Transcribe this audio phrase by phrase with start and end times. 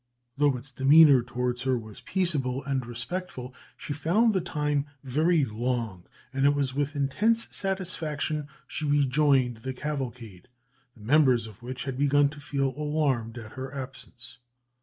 [0.35, 6.07] Though its demeanour towards her was peaceable and respectful, she found the time very long,
[6.33, 10.47] and it was with intense satisfaction she rejoined the cavalcade,
[10.95, 14.39] the members of which had begun to feel alarmed at her absence.